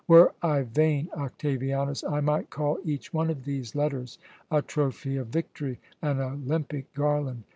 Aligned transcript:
Were 0.07 0.33
I 0.41 0.63
vain, 0.63 1.09
Octavianus, 1.15 2.03
I 2.03 2.21
might 2.21 2.49
call 2.49 2.79
each 2.83 3.13
one 3.13 3.29
of 3.29 3.43
these 3.45 3.75
letters 3.75 4.17
a 4.49 4.63
trophy 4.63 5.15
of 5.17 5.27
victory, 5.27 5.79
an 6.01 6.19
Olympic 6.19 6.91
garland. 6.95 7.43